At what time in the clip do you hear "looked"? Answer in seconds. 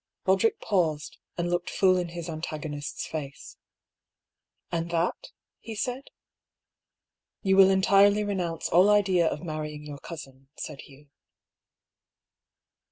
1.51-1.69